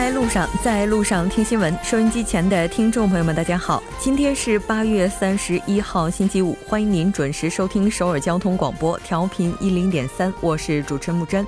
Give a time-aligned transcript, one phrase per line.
[0.00, 1.78] 在路上，在路上听新闻。
[1.84, 11.46] 收音机前的听众朋友们，大家好，今天是八月三十一号，星期五，欢迎您准时收听首尔交通广播，调频一零点三，我是主持人木真。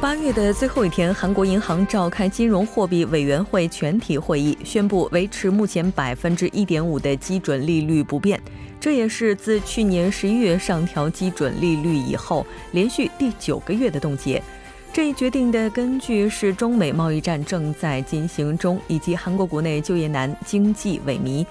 [0.00, 8.42] 八月的最后一天，韩国银行召开金融货币委员会全体会议，宣布维持目前百分之一点五的基准利率不变。
[8.82, 14.42] 这也是自去年十一月上调基准利率以后，连续第九个月的冻结。
[14.92, 21.46] 这一决定的根据是中美贸易战正在进行中，以及韩国国内就业难、经济萎靡。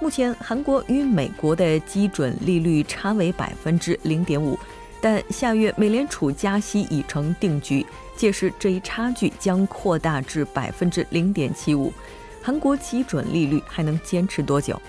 [0.00, 4.56] 目前，韩国与美国的基准利率差为百分之零点五。
[5.00, 7.84] 但下月美联储加息已成定局，
[8.14, 11.92] 届时这一差距将扩大至百分之零点七五。
[12.40, 14.80] 韩国基准利率还能坚持多久？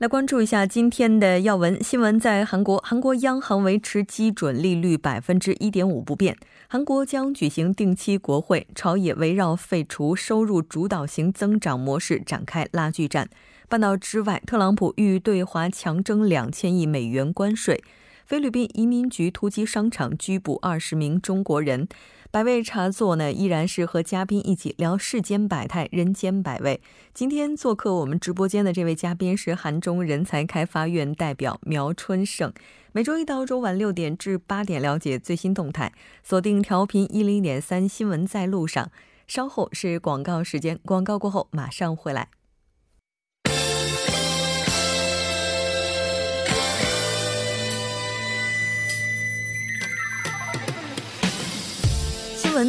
[0.00, 6.34] 来关注一下今天的要闻新闻，在韩国，韩国央行维持基准利率百分之一点五不变。
[6.68, 13.28] 韩国将举行定期国会，朝野围绕废除收入主导型增长模式展开拉锯战。
[13.68, 17.84] 半岛之外，特朗普欲对华强征两千亿美元关税。
[18.30, 21.88] 菲律宾移民局突击商场拘捕二十名中国人。
[22.30, 26.80] 百味茶座呢，依然是和嘉宾一起聊世间百态、人间百味。
[27.12, 32.52] 今天做客我们直播间的这位嘉宾是韩中人才开发院代表苗春盛。
[32.92, 38.92] 每周一到周晚六点至八点，了解最新动态，锁定调频一零点三新闻在路上。
[39.26, 42.28] 稍后是广告时间，广告过后马上回来。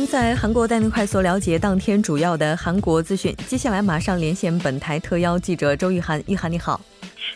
[0.07, 3.35] 在韩国带您快速了解当天主要的韩国资讯。
[3.47, 6.79] 接下来马上连线本台特邀记者周玉涵，玉涵你好，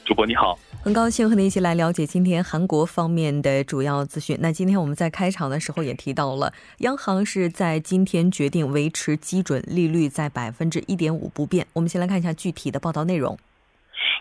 [0.06, 4.38] 主播你好，很高兴和您一起来了解今天韩国方面的主要资讯。
[4.40, 11.68] 那今天我们在开场的时候也提到了，央行是在今天决定维持基准利率在百分之一点五不变。
[11.74, 13.38] 我们先来看一下具体的报道内容。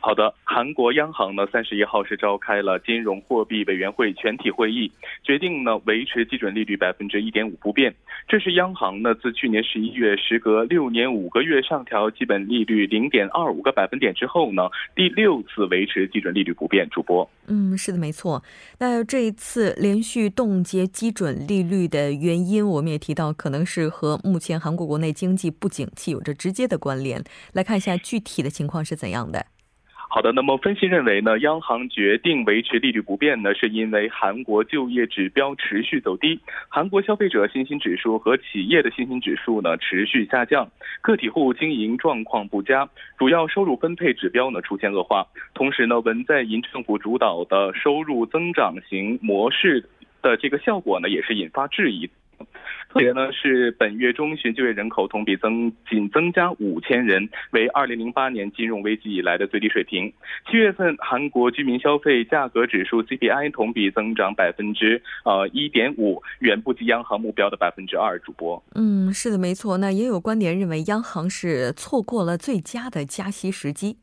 [0.05, 4.93] 好的，韩国央行呢，三十一号是召开了金融货币委员会全体会议，
[5.23, 7.95] 决定呢维持基准利率百分之一点五不变。
[8.29, 16.87] 这是央行呢自去年十一月时隔六年五个月上调基本利率零点二五个百分点之后呢，第六次维持基准利率不变。
[16.91, 18.43] 主播，嗯，是的，没错。
[18.79, 27.25] 那这一次连续冻结基准利率的原因，我们也提到，可能是和目前韩国国内经济不景气有着直接的关联。
[27.55, 29.47] 来看一下具体的情况是怎样的。
[30.15, 36.39] 好的，那么分析认为呢，央行决定维持利率不变呢，是因为韩国就业指标持续走低，
[36.69, 40.71] 韩国消费者信心指数和企业的信心指数呢持续下降，
[41.03, 42.89] 个体户经营状况不佳，
[43.19, 49.85] 主要收入分配指标呢出现恶化，同时呢，文在寅政府主导的收入增长型模式
[50.23, 52.09] 的这个效果呢，也是引发质疑。
[52.89, 60.13] 特别呢是本月中旬就业人口同比增仅增加五千人，为二零零八年金融危机以来的最低水平。
[60.51, 68.19] 七月份韩国居民消费价格指数 CPI 同比增长百分之呃一点五，远不及央行目标的百分之二。
[68.25, 69.77] 主播，嗯，是的，没错。
[69.79, 73.99] 那也有观点认为，央行是错过了最佳的加息时机。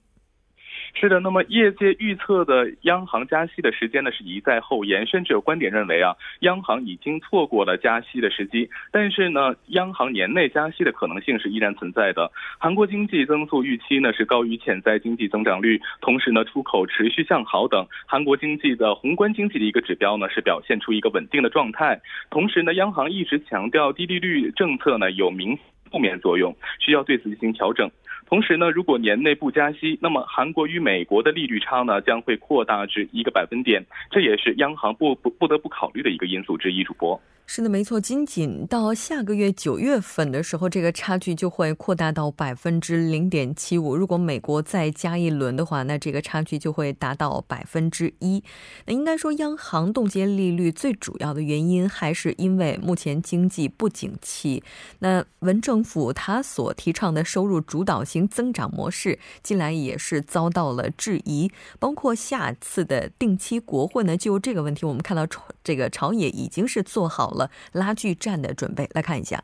[0.94, 8.70] 是的，那么业界预测的央行加息的时间呢是一再后延，甚至有观点认为啊，央行已经错过了加息的时机。
[8.92, 12.32] 但是呢，央行年内加息的可能性是依然存在的。
[12.60, 22.00] 韩国经济增速预期呢是高于潜在经济增长率，同时呢出口持续向好等，韩国经济的宏观经济的一个指标呢是表现出一个稳定的状态。
[22.30, 25.58] 同时呢，央行一直强调低利率政策呢有明
[25.90, 27.90] 负面作用，需要对此进行调整。
[28.32, 36.82] 同时呢，如果年内不加息，那么韩国与美国的利率差呢将会扩大至一个百分点，这也是央行不不不得不考虑的一个因素之一。
[36.82, 37.20] 主播。
[37.46, 43.94] 是的，没错，仅仅到下个月九月份的时候，这个差距就会扩大到百分之零点七五。
[43.94, 48.42] 如果美国再加一轮的话，那这个差距就会达到百分之一。
[48.86, 54.64] 那应该说，央行冻结利率最主要的原因还是因为目前经济不景气。
[55.00, 61.52] 那文政府他所提倡的收入主导性增长模式，近来也是遭到了质疑。
[61.80, 67.50] 包括下次的定期国会呢，就这个问题，我们看到朝这个朝野已经是做好了。
[67.74, 69.44] 拉锯战的准备，来看一下。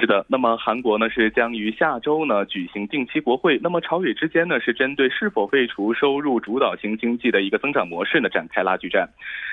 [0.00, 9.06] 是的，那么韩国呢是将于下周呢举行定期国会，那么朝野之间呢是针对是否废除收入主导型经济的一个增长模式呢展开拉锯战。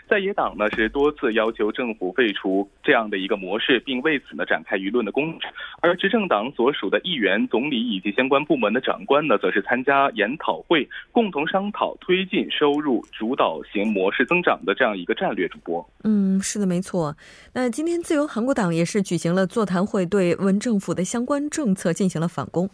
[0.10, 5.48] 在野党呢是多次要求政府废除这样的一个模式，并为此呢展开舆论的攻势。
[5.82, 15.48] 而执政党所属的议员、总理以及相关部门的长官呢，则是参加研讨会，共同商讨推进收入主导型模式增长的这样一个战略。
[15.48, 17.16] 主播，嗯，是的，没错。
[17.54, 22.70] 那今天自由韩国党也是举行了座谈会，对文政府的相关政策进行了反攻。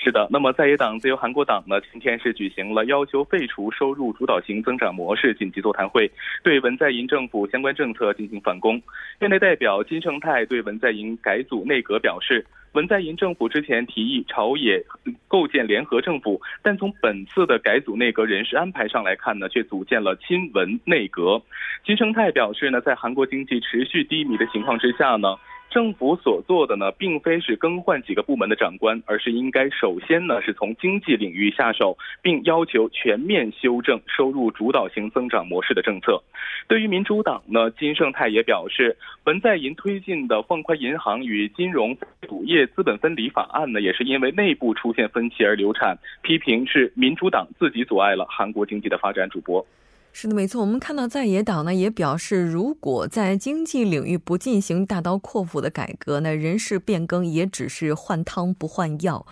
[0.00, 6.08] 是的，那么在野党自由韩国党呢，今天是举行了要求废除收入主导型增长模式紧急座谈会，
[6.44, 8.80] 对文在寅政府相关政策进行反攻。
[9.18, 14.80] 院内代表金圣泰对文在寅改组内阁表示，文在寅政府之前提议朝野
[15.26, 21.42] 构建联合政府，但从本次的改组内阁人事安排上来看呢，却组建了亲文内阁。
[21.84, 25.36] 金圣泰表示呢，在韩国经济持续低迷的情况之下呢。
[25.70, 36.22] 政府所做的呢，并非是更换几个部门的长官，而是应该首先呢，是从经济领域下手，并要求全面修正收入主导型增长模式的政策。
[36.66, 41.96] 对于民主党呢，金盛泰也表示，文在寅推进的放宽银行与金融
[42.28, 49.28] 主业资本分离法案呢，也是因为内部出现分歧而流产，批评是民主党自己阻碍了韩国经济的发展。
[49.28, 49.66] 主播。
[50.12, 50.60] 是的，没错。
[50.60, 59.24] 我们看到在野党呢也表示，如果在经济领域不进行大刀阔斧的改革，那人事变更也只是换汤不换药。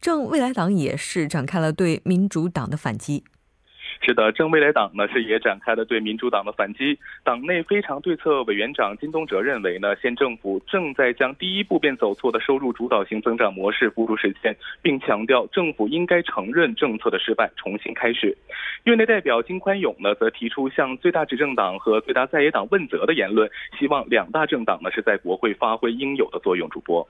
[0.00, 3.24] 正未来党也是展开了对民主党的反击。
[4.04, 6.98] 是的，正未来党呢是也展开了对民主党的反击。
[7.24, 18.36] 党内非常对策委员长金东哲认为呢，现政府正在将第一步便走错的收入主导型增长模式付诸实践，并强调政府应该承认政策的失败，重新开始。
[18.82, 26.68] 院内代表金宽永呢则提出向最大执政党和最大在野党问责的言论，希望两大政党呢是在国会发挥应有的作用。
[26.68, 27.08] 主播。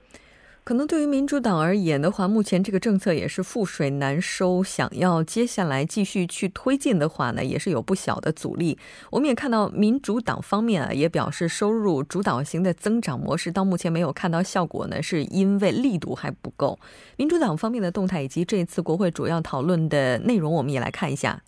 [0.65, 4.65] 可能对于民主党而言的话，目前这个政策也是覆水难收。
[4.65, 8.79] 想要接下来继续去推进的话呢，也是有不小的阻力。
[9.11, 16.79] 我们也看到民主党方面啊，也表示收入主导型的增长模式到目前没有看到效果呢，是因为力度还不够。
[17.19, 21.43] 民主党方面的动态以及这次国会主要讨论的内容，我们也来看一下。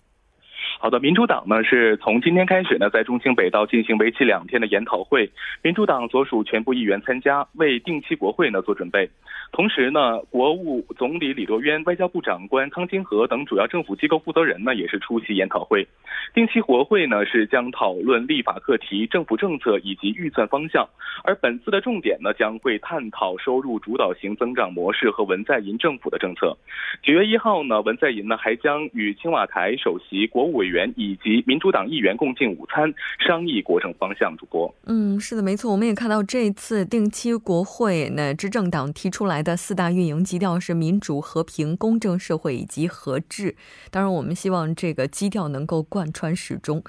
[0.79, 5.27] 好的，民主党呢是从今天开始呢，在中清北道进行为期两天的研讨会，
[5.63, 9.09] 民主党所属全部议员参加，为定期国会呢做准备。
[9.51, 15.87] 同时呢，国务总理李卓渊、外交部长官康金和等主要政府机构负责人呢也是出席研讨会。
[16.35, 20.87] 定期国会呢是将讨论立法课题、政府政策以及预算方向，
[21.23, 26.55] 而本次的重点呢将会探讨收入主导型增长模式和文在寅政府的政策。
[27.01, 30.66] 九月一号呢，文在寅呢还将与青瓦台首席国务委。
[30.67, 34.27] 员以及民主党议员共进午餐，商议国政方向。
[34.37, 35.71] 主播，嗯，是的，没错。
[35.71, 43.55] 我们也看到这次定期国会，那执政党提出来的四大运营基调是民主、和平、公正社会以及和治。
[43.89, 46.83] 当然，我们希望这个基调能够贯穿始终。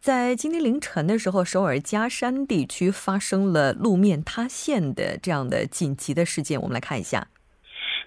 [0.00, 7.26] 在今天凌晨的时候，首尔加山地区发生了路面塌陷的这样的紧急的事件，我们来看一下。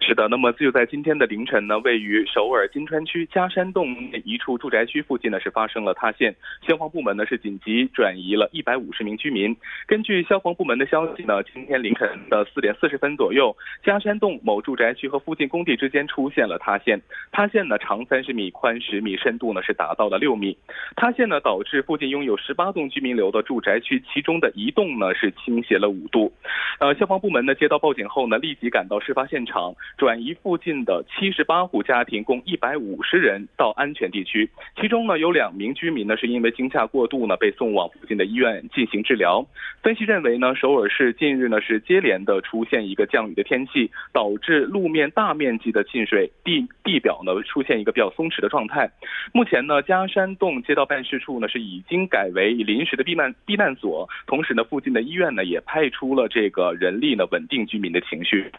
[0.08, 3.94] 是的，那么就在今天的凌晨呢，位于首尔金川区加山洞
[4.24, 6.34] 一处住宅区附近呢，是发生了塌陷。
[6.66, 9.54] 消防部门呢是紧急转移了一百五十名居民。
[9.86, 16.98] 根据消防部门的消息呢，今天凌晨的四点四十分左右，加山洞某住宅区和附近工地之间出现了塌陷。
[17.34, 20.58] 塌陷呢长三十米，宽十米，深度呢是达到了六米。
[20.96, 26.32] 塌陷呢导致附近拥有十八栋居民楼的住宅区，其中的一栋呢是倾斜了五度。
[26.80, 29.76] 呃，消防部门呢接到报警后呢，立即赶到事发现场。
[29.98, 34.48] 转移附近的七十八户家庭，共一百五十人到安全地区。
[34.80, 39.44] 其中呢，有两名居民呢是因为惊吓过度呢，被送往附近的医院进行治疗。
[39.82, 48.88] 分析认为呢，首尔市近日呢是接连的出现一个降雨的天气，导致路面大面积的进水，地地表呢出现一个比较松弛的状态。
[49.34, 58.52] 目前呢，加山洞街道办事处呢是已经改为临时的避难避难所，同时呢，附近的医院呢也派出了这个人力呢，稳定居民的情绪。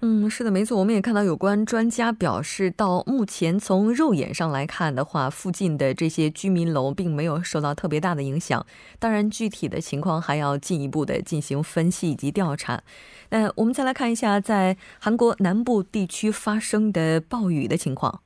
[0.00, 0.78] 嗯，是的，没错。
[0.78, 8.64] 我们也看到有关专家表示，到目前从肉眼上来看的话，附近的这些居民楼并没有受到特别大的影响。
[9.00, 12.80] 当然，具体的情况还要进一步的进行分析以及调查。
[13.30, 18.20] 那我们再来看一下，在韩国南部地区发生的暴雨的情况。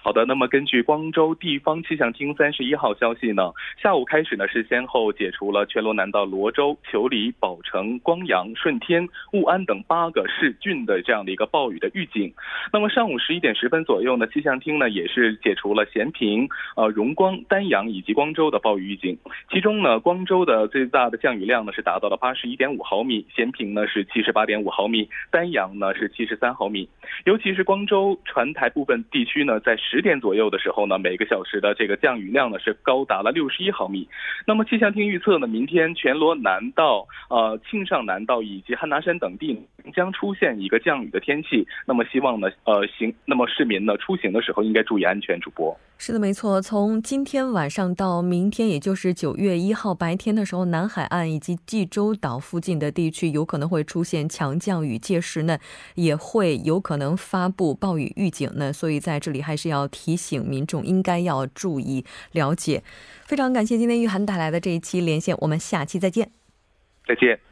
[0.00, 12.32] 好的，那么根据光州地方气象厅三十一号消息呢，下午开始呢是先后解除了全罗南道罗州、求里、宝城、光阳、顺天、务安等八个市郡的这样的一个暴雨的预警。
[12.72, 19.16] 那么上午十一点十分左右呢，气象厅呢也是解除了咸平、呃荣光、丹阳以及光州的暴雨预警。
[19.50, 26.88] 其中呢，光州的最大的降雨量呢是达到了八十一点五毫米，咸平呢是七十八点五毫米，丹阳呢是七十三毫米。
[27.24, 34.08] 尤其是光州、船台部分地区呢，在十点左右的时候呢，每个小时的这个降雨量呢是高达了六十一毫米。
[34.46, 39.60] 那么气象厅预测呢，明天全罗南道、呃庆尚南道以及汉拿山等地
[39.94, 41.66] 将出现一个降雨的天气。
[41.86, 45.40] 那么希望呢，呃行，那么市民呢出行的时候应该注意安全。
[45.40, 46.60] 主播是的，没错。
[46.60, 55.58] 从今天晚上到明天，也就是九月一号白天的时候，南海岸以及济州岛附近的地区有可能会出现强降雨，届时呢
[55.94, 58.72] 也会有可能发布暴雨预警呢。
[58.72, 62.82] 所以在这里还是要提醒民众应该要注意了解。
[63.24, 66.30] 非常感谢今天玉涵带来的这一期连线，我们下期再见。
[67.06, 67.51] 再见。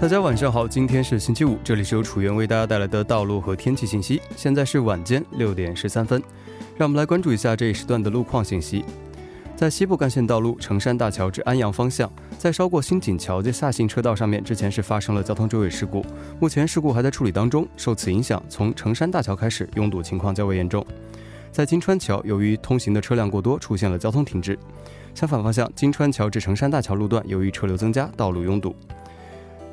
[0.00, 4.22] 大家晚上好，今天是星期五，这里是由楚源为大家带来的道路和天气信息。
[4.36, 6.22] 现在是晚间六点十三分，
[6.76, 8.84] 让我们来关注一下这一时段的路况信息。
[9.56, 16.06] 在西部干线道路成山大桥至安阳方向，在稍过新锦桥的下行车道上面，之前是发生了交通追尾事故，
[16.38, 17.66] 目前事故还在处理当中。
[17.76, 20.86] 受此影响，从成山大桥开始拥堵情况较为严重。
[21.50, 24.56] 在金川桥，由于通行的车辆过多，出现了交通停滞。
[25.12, 28.76] 相反方向，金川桥至成山大桥路段，由于车流增加，道路拥堵。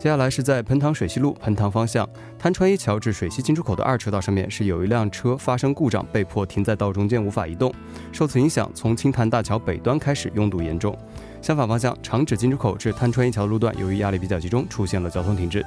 [0.06, 2.08] 接下来是在盆塘水西路盆塘方向，
[2.38, 7.74] 滩川一桥至水西进出口的二车道上面是有一辆车发生故障，被迫停在道中间无法移动。
[8.12, 10.96] 受此影响，从青潭大桥北端开始拥堵严重。
[11.42, 15.66] 相反方向，长址进出口至滩川一桥的路段，由于压力比较集中，出现了交通停滞。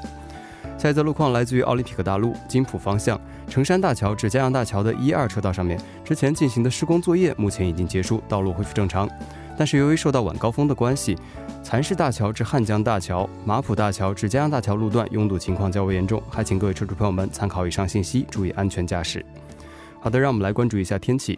[0.78, 9.10] 下一则路况来自于奥林匹克大路金浦方向，成山大桥至嘉阳大桥的一二车道上面，之前进行的施工作业目前已经结束，道路恢复正常。
[9.58, 11.18] 但是由于受到晚高峰的关系，
[11.64, 19.26] 蚕市大桥至汉江大桥、马浦大桥至江阳大桥路段拥堵情况较为严重，还请各位车主朋友们参考以上信息，注意安全驾驶。
[19.98, 21.36] 好的，让我们来关注一下天气。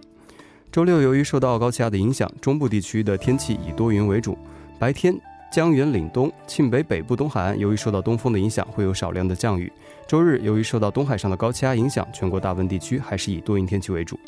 [0.70, 4.36] 周六由于受到高气压的影响，中部地区的天气以多云为主。
[4.78, 5.18] 白天，
[5.50, 9.72] 江源岭东、庆北北部东海岸由于受到东风的影响，会有少量的降雨。
[10.06, 14.20] 周日，由于受到东海上的高气压影响，全国大部分地区还是以多云天气为主。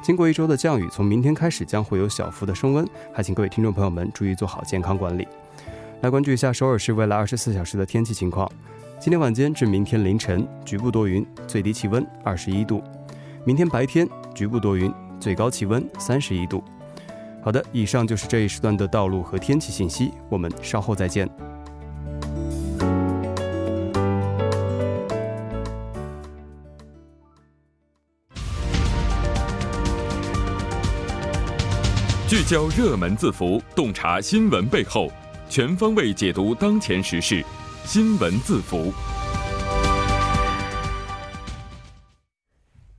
[0.00, 5.26] 经过一周的降雨，从明天开始将会有小幅的升温，还请各位听众朋友们注意做好健康管理。
[6.00, 8.48] 来关注一下首尔市未来二十四小时的天气情况。
[9.00, 12.80] 今天晚间至明天凌晨，局部多云，最低气温二十一度；
[13.44, 16.62] 明天白天，局部多云，最高气温三十一度。
[17.42, 21.28] 好的，以上就是这一时段的道路和天气信息，我们稍后再见。
[32.28, 35.10] 聚焦热门字符，洞察新闻背后，
[35.48, 37.42] 全方位解读当前时事。
[37.86, 38.92] 新闻字符。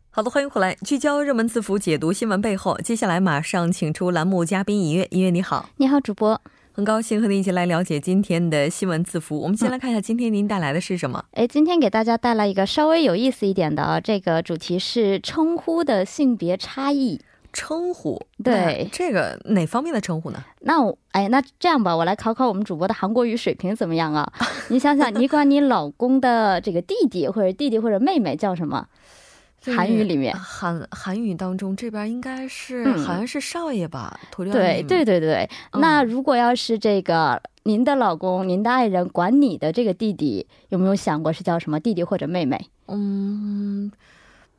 [0.09, 2.75] 好的，欢迎回来，聚焦热门字符，解读新闻背后。
[2.79, 9.39] 接下来马上请出栏目嘉宾音乐，音乐你好，你好，主播，很高兴和您一起来了解今天的新闻字符。
[9.39, 11.23] 我们先来看一下今天您带来的是什么？
[11.33, 17.21] 哎，今天给大家带来一个稍微有意思一点的，这个主题是称呼的性别差异。
[17.51, 20.43] 称呼对这个哪方面的称呼呢？
[20.61, 24.31] 那我哎，那这样吧，我来考考我们主播的韩国语水平怎么样啊？
[24.69, 28.87] 你想想，你管你老公的这个弟弟或者弟弟或者妹妹叫什么？
[29.75, 34.17] 韩语里面，韩韩语当中这边应该是、嗯、好像是少爷吧？
[34.37, 35.49] 对对对对。
[35.73, 42.69] 嗯、那如果要是这个您的老公、您的爱人管你的这个弟弟，有没有想过是叫什么弟弟或者妹妹？
[42.87, 43.91] 嗯。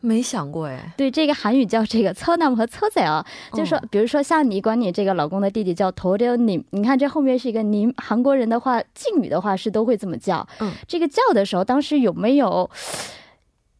[0.00, 10.47] 没想过哎，对，这个韩语叫这个车男和车仔啊，就说，比如说像你管你这个老公的弟弟叫头的你，你看这后面是一个您，韩国人的话，敬语的话是都会这么叫。
[10.61, 12.71] 嗯，这个叫的时候，当时有没有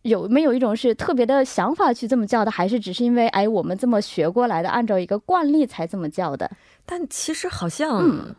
[0.03, 6.51] 有没有一种是特别的想法去这么叫的，还是只是因为哎我们这么学过来的，按照一个惯例才这么叫的？
[6.85, 7.99] 但其实好像。
[7.99, 8.35] 嗯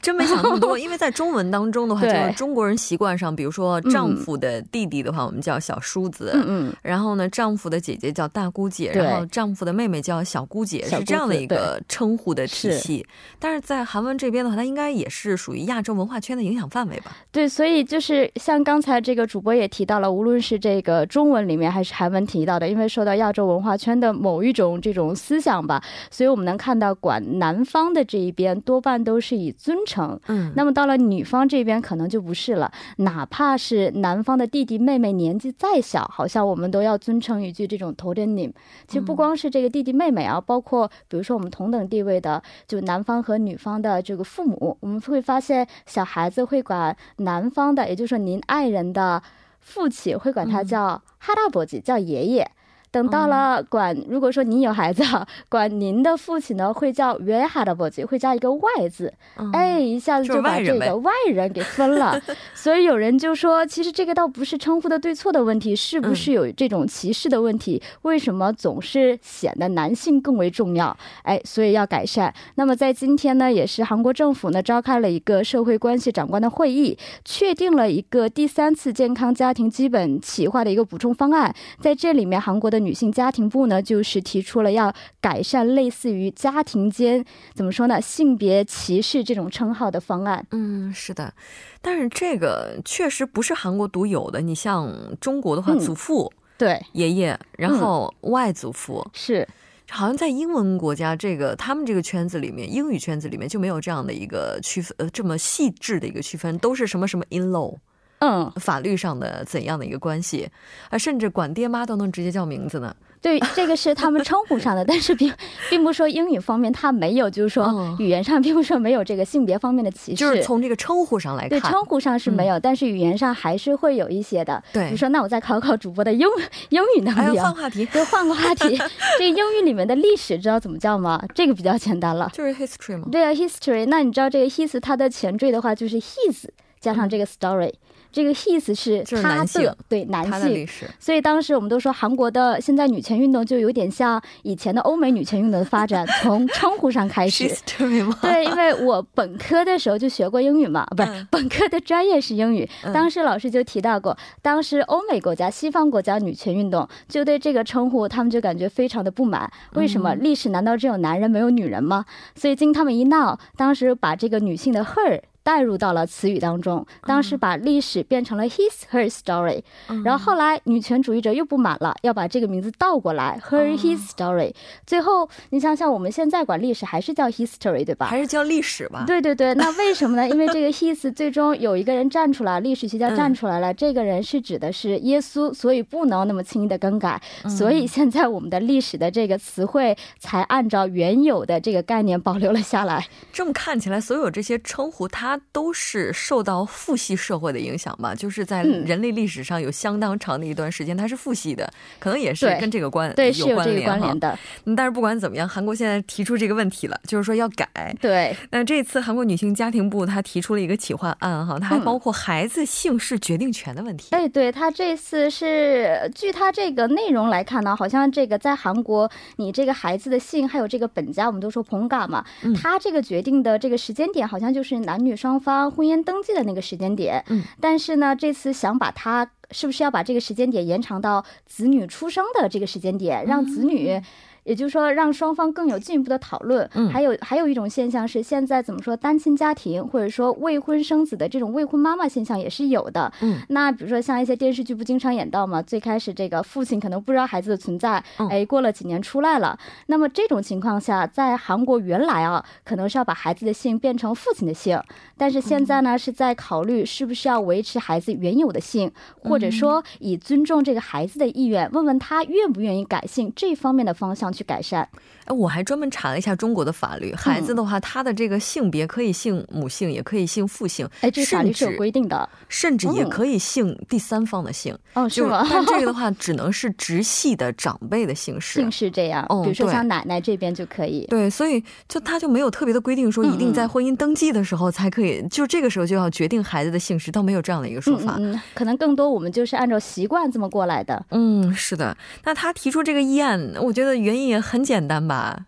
[0.00, 13.06] 真没想那么多， 因为在中文当中的话，就是中国人习惯上，比如说丈夫的弟弟的话，我们叫小叔子，嗯，然后呢，丈夫的姐姐叫大姑姐，然后丈夫的妹妹叫小姑姐，是这样的一个称呼的体系。
[13.38, 17.16] 但是在韩文这边的话，它应该也是属于亚洲文化圈的影响范围吧？
[17.30, 30.18] 对，所以就是像刚才这个主播也提到了，无论是这个中文里面还是韩文提到的，因为受到亚洲文化圈的某一种这种思想吧，所以我们能看到管南方的这一边多半都是以尊称。
[30.26, 38.52] 嗯，那么到了女方这边可能就不是了，哪怕是男方的弟弟妹妹年纪再小，好像我们都要尊称一句这种头点你。
[38.88, 49.22] 其实不光是这个弟弟妹妹啊，包括比如说我们同等地位的，就男方和女方的这个父母，我们会发现小孩子会管男方的，也就是说您爱人的
[49.60, 52.50] 父亲会管他叫哈大伯吉，叫爷爷。
[52.92, 55.02] 等到了管，如果说您有孩子，
[55.48, 59.10] 管您的父亲呢会叫 v e h a d b o j 会加一个外字，
[59.54, 62.20] 哎，一下子就把这个外人给分了。
[62.54, 67.82] 所以有人就说，其实这个倒不是称呼的对错的问题，是不是有这种歧视的问题？
[68.02, 70.94] 为什么总是显得男性更为重要？
[71.22, 72.32] 哎，所以要改善。
[72.56, 81.54] 那么在今天呢，也是韩国政府呢召开了一个社会关系长官的会议，确定了一个第三次健康家庭基本企划的一个补充方案。
[81.80, 82.81] 在这里面，韩国的。
[82.84, 87.24] 女性家庭部呢，就是提出了要改善类似于家庭间
[87.54, 90.44] 怎么说呢，性别歧视这种称号的方案。
[90.50, 91.32] 嗯，是的，
[91.80, 94.40] 但是这个确实不是韩国独有的。
[94.40, 99.46] 你像中国的话，祖父对爷爷，然后外祖父是，
[99.90, 107.76] 好像在英文国家这个他们这个圈子里面，英语圈子里面就没有这样的一个区分，呃，这么细致的一个区分，都是什么什么 in law。
[108.24, 110.48] 嗯，法律上的怎样的一个关系
[110.90, 110.96] 啊？
[110.96, 112.94] 甚至管爹妈都能直接叫名字呢？
[113.20, 115.32] 对，这个是他们称呼上的，但是并
[115.70, 120.16] 并不说英语方面他没有，就是说语言上并不说没有这个性别方面的歧视。
[120.16, 124.62] 就是从这个称呼上来看，对称呼上是没有，但是语言上还是会有一些的。
[124.72, 126.26] 对，比如说，那我再考考主播的英
[126.70, 127.38] 英语能力。
[127.38, 128.76] 换话题， 就换个话题。
[129.18, 131.20] 这个英语里面的历史知道怎么叫吗？
[131.34, 133.08] 这个比较简单了，就是 history 吗？
[133.10, 133.86] 对啊，history。
[133.86, 136.46] 那你知道这个 his 它的前缀的话就是 his
[136.80, 137.72] 加上这个 story。
[138.12, 140.68] 这个 his 是他的对男性，
[141.00, 147.48] 所以当时我们都说韩国的现在女权运动就有点像以前的欧美女权运动的发展，从 称呼上开始。
[148.20, 162.04] 对，因为我本科的时候就学过英语嘛，不是本科的专业是英语，当时老师就提到过，当时欧美国家、西方国家女权运动就对这个称呼他们就感觉非常的不满，为什么历史难道只有男人没有女人吗？
[162.34, 165.20] 所以经他们一闹，当时把这个女性的 her。
[165.42, 169.62] 带入到了词语当中，当时把历史变成了 his her story，
[170.04, 174.54] 然后后来女权主义者又不满了，要把这个名字倒过来 her his story。
[174.86, 178.06] 最后你想想，我们现在管历史还是叫 history 对吧？
[178.06, 179.04] 还是叫历史吧？
[179.06, 180.28] 对对对， 那为什么呢？
[180.28, 187.20] 因为这个 his 最终有一个人站出来，历史学家站出来了，这个人是指的是耶稣，所以不能那么轻易的更改。
[187.48, 193.06] 所以现在我们的历史的这个词汇才按照原有的这个概念保留了下来。
[193.32, 195.31] 这么看起来，所有这些称呼它。
[195.32, 204.38] 它都是受到父系社会的影响吧，就是在人类历史上有相当长的一段时间，它是父系的，可能也是跟这个关对是有这个关联的。
[204.76, 207.66] 但是不管怎么样，韩国现在提出这个问题了，就是说要改。
[207.98, 214.08] 对，那这次韩国女性家庭部他提出了一个企划案哈，它还包括孩子姓氏决定权的问题。
[214.10, 222.22] 哎，对他这次是据他这个内容来看呢，好像这个在韩国，你这个孩子的姓还有这个本家，我们都说彭嘎嘛，
[222.60, 225.16] 他这个决定的这个时间点好像就是男女。
[225.22, 234.02] 双方婚姻登记的那个时间点，嗯，但是呢，这次想把它是不是要把这个时间点延长到子女出生的这个时间点，让子女。
[234.44, 236.68] 也就是说，让双方更有进一步的讨论。
[236.74, 243.12] 嗯，还有还有一种现象是，现在怎么说单亲家庭或者说未婚生子的这种未婚妈妈现象也是有的。
[243.20, 249.56] 嗯，那比如说像一些电视剧不经常演到嘛，最开始这个父亲可能不知道孩子的存在，哎，过了几年出来了。
[249.86, 254.80] 那么这种情况下，在韩国原来啊，可能是要把孩子的姓变成父亲的姓，
[255.16, 258.90] 但是现在呢，是在考虑是不是要维持孩子原有的姓，
[259.22, 264.31] 或者说以尊重这个孩子的意愿，问问他愿不愿意改姓这方面的方向。
[264.32, 264.88] 去改善。
[265.24, 270.88] 哎，我还专门查了一下中国的法律，孩子的话，他的这个性别可以姓母姓，也可以姓父姓。
[271.00, 274.76] 哎，这法律是有规定的，甚至也可以姓第三方的姓。
[274.94, 275.46] 哦，是吗？
[275.48, 278.60] 但这个的 话，只能是直系的长辈的姓氏。
[278.60, 281.06] 姓氏这样，比如说像奶奶这边就可以。
[281.06, 288.16] 对，所以就他就没有特别的规定说一定在婚姻登记的时候才可以，就这个时候就要决定孩子的姓氏，倒没有这样的一个说法。
[288.18, 291.06] 嗯，可能更多我们就是按照习惯这么过来的。
[291.10, 291.96] 嗯，是的。
[292.24, 295.46] 那他提出这个议案，我觉得原因也很简单吧。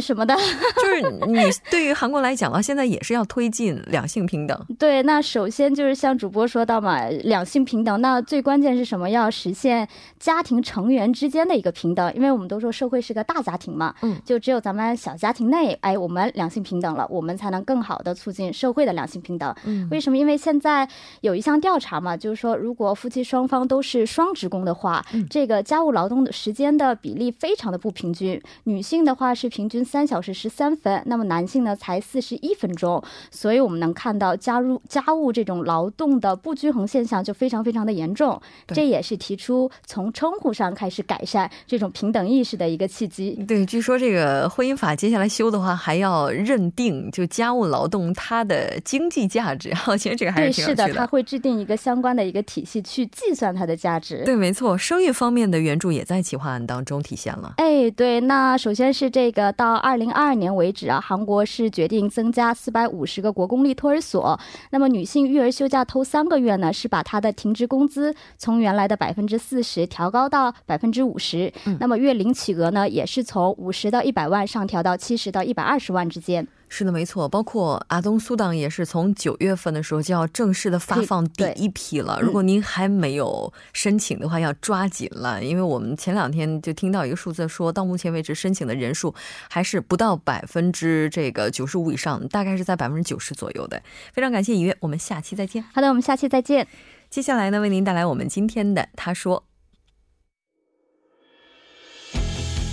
[0.00, 0.34] 什么的，
[0.76, 1.38] 就是你
[1.70, 4.58] 对于韩国来讲啊，现在也是要推进两性平等。
[4.78, 9.08] 对，那首先就是像主播说到嘛，两性平等，那最关键是什么？
[9.08, 19.54] 要实现家庭成员之间的一个平等，因为我们都说社会是个大家庭嘛，嗯，就只有咱们小家庭内，哎，我们两性平等了，我们才能更好的促进社会的两性平等。
[19.64, 20.18] 嗯，为什么？
[20.18, 20.88] 因为现在
[21.20, 29.85] 有一项调查嘛，就是说如果夫妻双方都是双职工的话，这个家务劳动的时间的比例非常的不平均，女性的话是平均。
[29.86, 33.02] 三小时十三分，那么男性呢才四十一分钟。
[33.30, 38.40] 所以我们能看到加入家务这种劳动的不均衡现象就非常非常的严重。
[38.68, 43.44] 这也是提出从称呼上开始改善这种平等意识的一个契机。
[43.46, 49.72] 对，据说这个婚姻法接下来修的话，还要认定就家务劳动它的经济价值。
[49.86, 50.84] 我觉得这个还是挺有趣的。
[50.84, 54.22] 对，是的，他会制定一个相关的一个体系去计算它的价值。
[54.24, 57.54] 对，没错，生育方面的援助也在企划案当中体现了。
[57.58, 64.38] 哎，对，那首先是这个到二零二二年为止啊，韩国是决定增加四百五十个国公立托儿所。
[64.70, 71.52] 那么女性育儿休假头三个月呢，是把她的停职工资从原来的百分之四十调高到百分之五十。
[71.80, 76.46] 那么月领取额呢，也是从五十到一百万上调到七十到一百二十万之间。
[76.68, 82.18] 是的，没错，包括阿东苏党也是从九月份的时候就要正式的发放第一批了。
[82.20, 89.14] 如果您还没有申请的话，要抓紧了，因为我们前两天就听到一个数字，说到目前为止申请的人数
[89.48, 93.80] 还是不到百分之这个九十五以上，大概是在百分之九十左右的。
[94.12, 95.62] 非常感谢尹月，我们下期再见。
[95.72, 96.66] 好的，我们下期再见。
[97.08, 99.44] 接下来呢，为您带来我们今天的他说，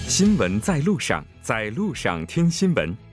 [0.07, 3.12] 新闻在路上，在路上听新闻。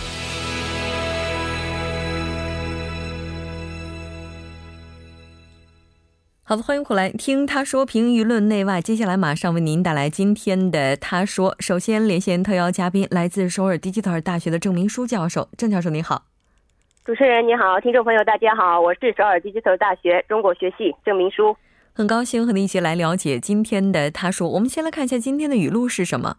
[6.50, 8.80] 好的，欢迎回来听他说评舆论内外。
[8.80, 11.56] 接下来马上为您带来今天的他说。
[11.58, 15.48] 首先连线特邀嘉宾，来自首尔 Digital 大学的郑明书教授。
[15.58, 16.22] 郑教授你好，
[17.04, 21.56] 主持人你好，听众朋友大家好，我是首尔 Digital 大学中国学系郑明书，
[21.92, 24.48] 很高兴和您一起来了解今天的他说。
[24.50, 26.36] 我们先来看一下今天的语录是什么。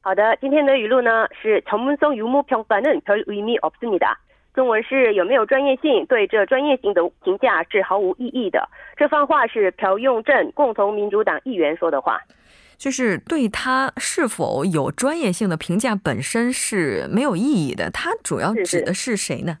[0.00, 4.16] 好的，今天的语录呢是전문성유무평가는별의미없습니다
[4.55, 6.05] 中文是有没有专业性？
[6.05, 8.67] 对这专业性的评价是毫无意义的。
[8.95, 12.21] 这番话是朴用镇共同民主党议员说的话，
[12.77, 17.91] 就是对他是否有专业性的评价本身是没有意义的。
[17.91, 19.57] 他主要指的是谁呢？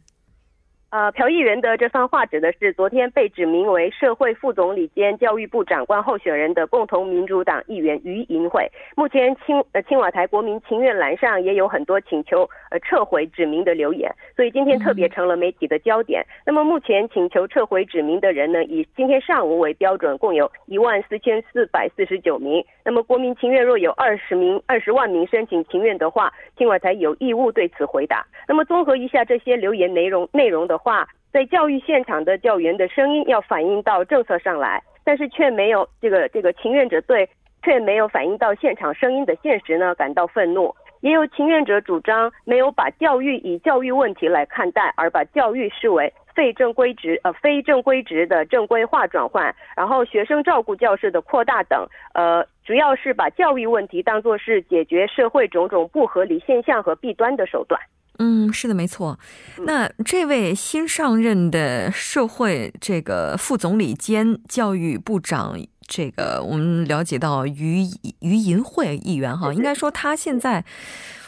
[0.95, 8.65] 呃，朴议员的这番话指的是昨天被指名为社会副总理兼教育部长官候选人的共同民主党议员于银惠。
[8.95, 16.25] 目前青呃青瓦台国民情愿栏上也有很多请求呃撤回指名的留言，所以今天特别成了媒体的焦点。
[16.45, 22.63] 那么目前请求撤回指名的人呢，以今天上午为标准，共有一万四千四百四十九名。
[22.85, 28.25] 那么国民情愿若有二十名二十万名申请情愿的话，青瓦台有义务对此回答。
[28.47, 30.79] 那么综合一下这些留言内容内容的。
[30.85, 37.27] 话在教育现场的教员的声音要反映到政策上来，但是却没有这个这个情愿者对
[37.63, 40.75] 却没有反映到现场声音的现实呢感到愤怒。
[41.01, 57.79] 也有情愿者主张没有把教育以教育问题来看待，而把教育视为非正规职呃非正规职的正规化转换，然后学生照顾教室的扩大等，呃，主要是把教育问题当作是解决社会种种不合理现象和弊端的手段。
[58.19, 59.19] 嗯，是的，没错。
[59.65, 67.83] 那这位新上任的社会这个副总理兼教育部长，这个我们了解到于
[68.19, 70.63] 于银会议员哈，应该说他现在，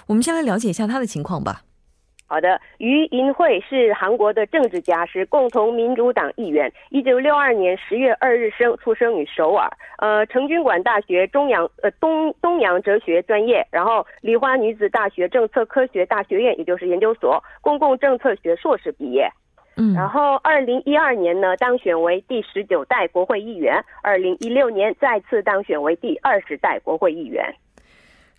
[0.08, 1.62] 我们先来了解一下他的情况吧。
[2.30, 6.70] 好的，于银惠是韩国的政治家，是共同民主党议员。
[6.90, 9.66] 一九六二年十月二日生，出生于首尔。
[10.00, 19.30] 呃，成均馆大学中洋呃东东洋哲学专业，然后梨花女子大学政策科学大学院，也就是研究所公共政策学硕士毕业。
[19.78, 23.82] 嗯，然后二零一二年呢，当选为第十九代国会议员。
[24.04, 27.56] 二零一六年再次当选为第二十代国会议员。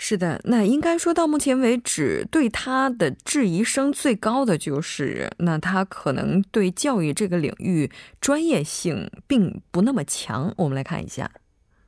[0.01, 10.55] 是的，那应该说到目前为止，对他的质疑声最高的就是，那他可能对教育这个领域专业性并不那么强。
[10.57, 11.29] 我们来看一下。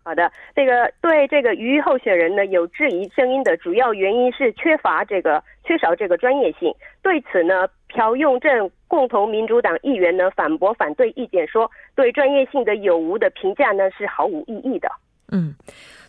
[0.03, 6.75] 好的，这个对这个于候选人呢有质疑声音的主要原因是缺乏这个缺少这个专业性。
[7.03, 14.91] 对此呢，朴用镇共同民主党议员呢反驳反对意见说，对专业性的有无的评价呢是毫无意义的。
[15.31, 15.55] 嗯。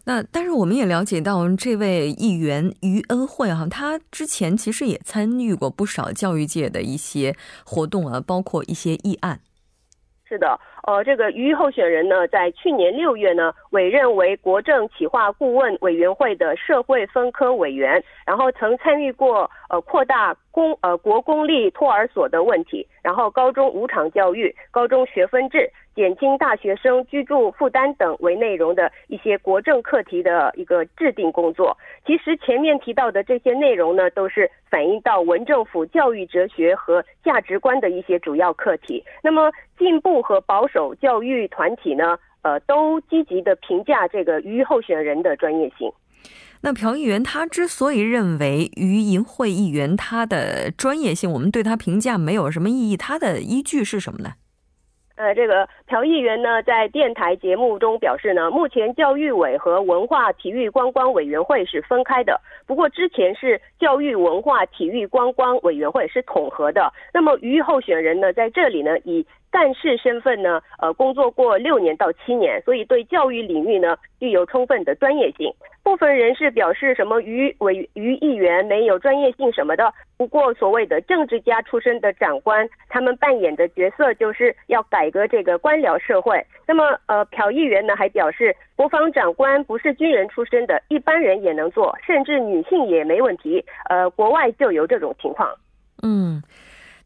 [0.05, 7.35] 那但是我们也了解到，这位议员于恩惠哈，他之前其实也参与过不少教育界的一些
[7.65, 9.39] 活动啊，包括一些议案。
[10.27, 25.69] 是的，呃，这个于候选人呢，在去年六月呢，委任为国政企划顾问委员会的社会分科委员，然后曾参与过呃扩大公呃国公立托儿所的问题，然后高中无偿教育、高中学分制。
[25.95, 31.77] 减轻大学生居住负担等为内容的一些国政课题的一个制定工作。
[32.05, 39.03] 其实前面提到的这些内容呢，都是反映到文政府教育哲学和价值观的一些主要课题。
[39.21, 45.91] 那么进步和保守教育团体呢，呃，都积极的评价这个于候选人的专业性。
[46.63, 54.33] 那朴议员他之所以认为于银会议员他的专业性，我们对他评价没有什么意义，他的依据是什么呢？
[55.21, 66.91] 呃，这个朴议员呢，在电台节目中表示呢，目前教育委和文化体育观光委员会是分开的，不过之前是教育文化体育观光委员会是统合的。
[67.13, 75.53] 那么于候选人呢，在这里呢，以干事身份呢，呃，工作过六年到七年，所以对教育领域呢，具有充分的专业性。
[75.83, 79.93] 部分人士表示，什么于委于议员没有专业性什么的。
[80.15, 86.41] 不过，所谓的政治家出身的长官，他们扮演的角色就是要改革这个官僚社会。
[86.65, 93.65] 那么，呃，朴议员呢还表示，国防长官不是军人出身的，一般人也能做，甚至女性也没问题。
[93.89, 95.53] 呃，国外就有这种情况。
[96.03, 96.41] 嗯。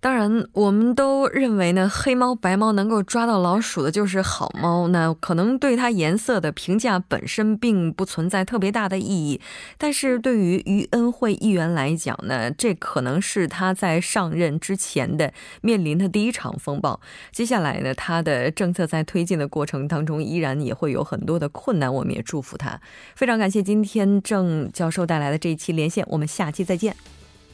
[0.06, 4.88] 当然，我们都认为呢，黑猫白猫能够抓到老鼠的就是好猫。
[4.90, 9.42] 那可能对它颜色的评价本身并不存在特别大的意义，
[9.80, 17.02] 但是对于于恩惠议员来讲呢，这可能是他在上任之前的面临的第一场风暴。
[17.32, 21.92] 接下来呢，他的政策在推进的过程当中依然也会有很多的困难。
[21.92, 22.80] 我们也祝福他。
[23.16, 26.96] 非常感谢今天郑教授带来的这一期连线，我们下期再见。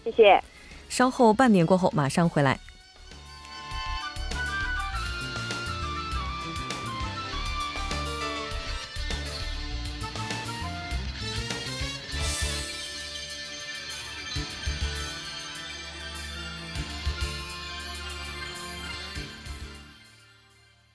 [0.04, 0.44] 谢谢。
[0.92, 2.60] 稍后半年过后，马上回来。